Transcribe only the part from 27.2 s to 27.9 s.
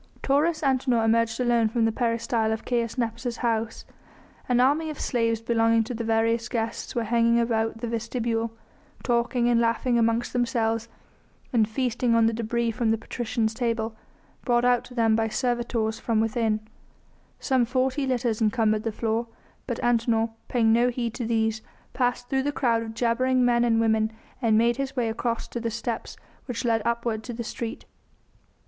to the street.